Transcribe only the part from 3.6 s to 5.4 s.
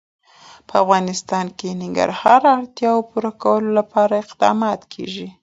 لپاره اقدامات کېږي.